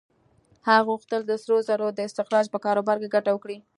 هغه 0.67 0.81
غوښتل 0.89 1.21
د 1.25 1.31
سرو 1.43 1.57
زرو 1.67 1.87
د 1.93 1.99
استخراج 2.07 2.45
په 2.51 2.59
کاروبار 2.65 2.97
کې 3.01 3.13
ګټه 3.15 3.31
وکړي. 3.33 3.57